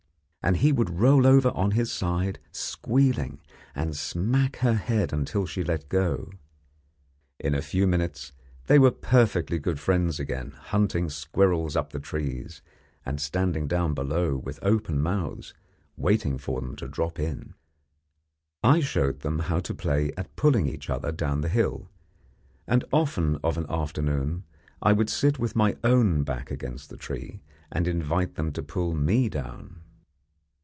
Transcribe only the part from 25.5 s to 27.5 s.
my own back against the tree,